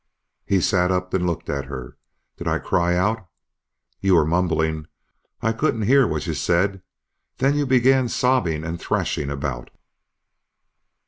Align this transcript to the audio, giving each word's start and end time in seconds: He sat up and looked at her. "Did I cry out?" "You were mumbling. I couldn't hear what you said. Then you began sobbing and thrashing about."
He 0.47 0.61
sat 0.61 0.89
up 0.89 1.13
and 1.13 1.27
looked 1.27 1.47
at 1.47 1.65
her. 1.65 1.95
"Did 2.35 2.47
I 2.47 2.57
cry 2.57 2.95
out?" 2.95 3.27
"You 3.99 4.15
were 4.15 4.25
mumbling. 4.25 4.87
I 5.43 5.51
couldn't 5.53 5.83
hear 5.83 6.07
what 6.07 6.25
you 6.25 6.33
said. 6.33 6.81
Then 7.37 7.53
you 7.55 7.67
began 7.67 8.09
sobbing 8.09 8.63
and 8.63 8.81
thrashing 8.81 9.29
about." 9.29 9.69